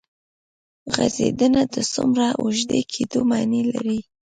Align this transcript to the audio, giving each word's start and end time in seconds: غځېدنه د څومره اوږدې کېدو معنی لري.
غځېدنه 0.93 1.61
د 1.73 1.75
څومره 1.93 2.27
اوږدې 2.41 2.81
کېدو 2.93 3.19
معنی 3.29 3.61
لري. 3.71 3.99